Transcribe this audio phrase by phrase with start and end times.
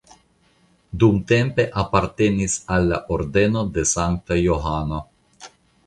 [1.03, 5.07] Dumtempe apartenis al la Ordeno de Sankta Johano.